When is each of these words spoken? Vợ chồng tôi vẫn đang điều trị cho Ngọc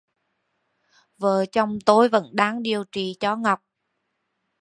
Vợ 1.17 1.45
chồng 1.51 1.79
tôi 1.85 2.09
vẫn 2.09 2.29
đang 2.35 2.63
điều 2.63 2.83
trị 2.91 3.17
cho 3.19 3.35
Ngọc 3.35 3.59